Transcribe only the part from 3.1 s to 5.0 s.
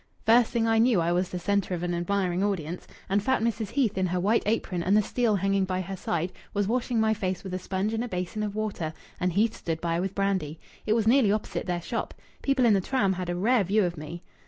fat Mrs. Heath, in her white apron and